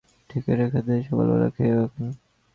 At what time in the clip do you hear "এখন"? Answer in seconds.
1.85-2.05